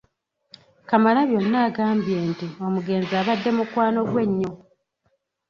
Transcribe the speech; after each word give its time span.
Kamalabyonna 0.89 1.57
agambye 1.67 2.17
nti 2.29 2.47
omugenzi 2.65 3.13
abadde 3.21 3.49
mukwano 3.57 3.99
gwe 4.09 4.23
nnyo. 4.29 4.51